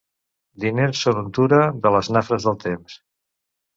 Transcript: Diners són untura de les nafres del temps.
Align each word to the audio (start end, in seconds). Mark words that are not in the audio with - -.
Diners 0.63 1.01
són 1.07 1.19
untura 1.21 1.59
de 1.85 1.93
les 1.97 2.13
nafres 2.17 2.49
del 2.51 2.59
temps. 2.67 2.97